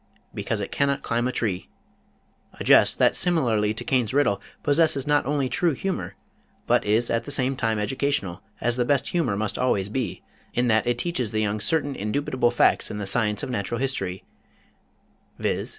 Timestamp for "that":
2.97-3.15, 10.69-10.87